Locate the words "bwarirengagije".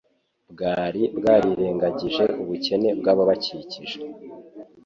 1.17-2.23